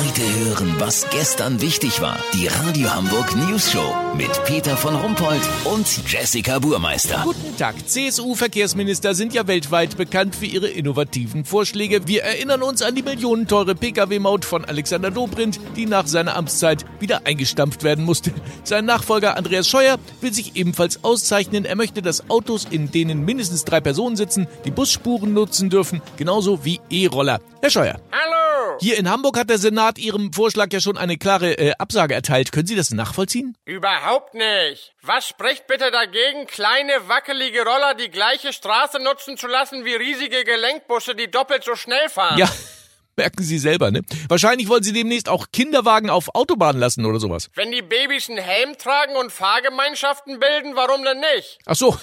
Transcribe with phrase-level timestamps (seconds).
[0.00, 2.16] Heute hören, was gestern wichtig war.
[2.32, 7.20] Die Radio Hamburg News Show mit Peter von Rumpold und Jessica Burmeister.
[7.22, 7.74] Guten Tag.
[7.86, 12.08] CSU-Verkehrsminister sind ja weltweit bekannt für ihre innovativen Vorschläge.
[12.08, 17.26] Wir erinnern uns an die millionenteure Pkw-Maut von Alexander Dobrindt, die nach seiner Amtszeit wieder
[17.26, 18.32] eingestampft werden musste.
[18.64, 21.66] Sein Nachfolger Andreas Scheuer will sich ebenfalls auszeichnen.
[21.66, 26.64] Er möchte, dass Autos, in denen mindestens drei Personen sitzen, die Busspuren nutzen dürfen, genauso
[26.64, 27.40] wie E-Roller.
[27.60, 28.00] Herr Scheuer.
[28.10, 28.39] Hallo!
[28.82, 32.50] Hier in Hamburg hat der Senat Ihrem Vorschlag ja schon eine klare äh, Absage erteilt.
[32.50, 33.54] Können Sie das nachvollziehen?
[33.66, 34.94] Überhaupt nicht.
[35.02, 40.44] Was spricht bitte dagegen, kleine wackelige Roller die gleiche Straße nutzen zu lassen wie riesige
[40.44, 42.38] Gelenkbusse, die doppelt so schnell fahren?
[42.38, 42.50] Ja,
[43.16, 44.00] merken Sie selber, ne?
[44.28, 47.50] Wahrscheinlich wollen Sie demnächst auch Kinderwagen auf Autobahnen lassen oder sowas.
[47.54, 51.58] Wenn die Babys einen Helm tragen und Fahrgemeinschaften bilden, warum denn nicht?
[51.66, 51.98] Ach so,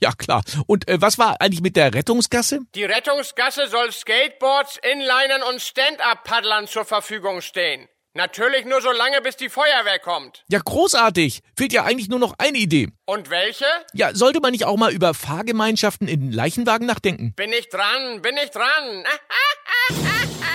[0.00, 0.42] ja klar.
[0.66, 2.60] Und äh, was war eigentlich mit der Rettungsgasse?
[2.74, 7.88] Die Rettungsgasse soll Skateboards, Inlinern und Stand-Up-Paddlern zur Verfügung stehen.
[8.14, 10.42] Natürlich nur so lange, bis die Feuerwehr kommt.
[10.48, 11.40] Ja, großartig.
[11.56, 12.88] Fehlt ja eigentlich nur noch eine Idee.
[13.04, 13.66] Und welche?
[13.92, 17.32] Ja, sollte man nicht auch mal über Fahrgemeinschaften in Leichenwagen nachdenken?
[17.36, 19.04] Bin ich dran, bin ich dran.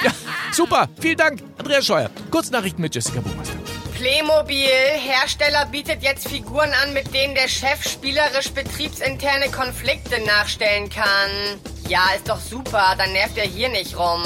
[0.03, 0.12] Ja,
[0.52, 0.90] super.
[1.00, 2.09] Vielen Dank, Andreas Scheuer.
[2.30, 3.56] Kurznachrichten mit Jessica Buchmeister.
[3.96, 11.60] Playmobil, Hersteller bietet jetzt Figuren an, mit denen der Chef spielerisch betriebsinterne Konflikte nachstellen kann.
[11.88, 14.24] Ja, ist doch super, dann nervt er hier nicht rum.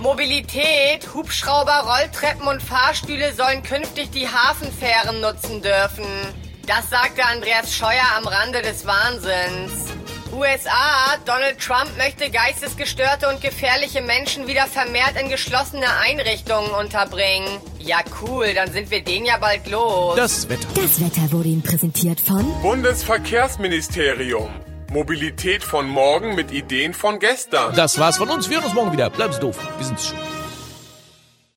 [0.00, 6.06] Mobilität, Hubschrauber, Rolltreppen und Fahrstühle sollen künftig die Hafenfähren nutzen dürfen.
[6.66, 9.92] Das sagte Andreas Scheuer am Rande des Wahnsinns.
[10.32, 17.46] USA, Donald Trump möchte geistesgestörte und gefährliche Menschen wieder vermehrt in geschlossene Einrichtungen unterbringen.
[17.78, 20.16] Ja, cool, dann sind wir den ja bald los.
[20.16, 20.66] Das Wetter.
[20.74, 24.48] Das Wetter wurde Ihnen präsentiert von Bundesverkehrsministerium.
[24.90, 27.74] Mobilität von morgen mit Ideen von gestern.
[27.74, 28.48] Das war's von uns.
[28.48, 29.10] Wir hören uns morgen wieder.
[29.10, 29.58] Bleiben Sie doof.
[29.78, 30.41] Wir sind's schon.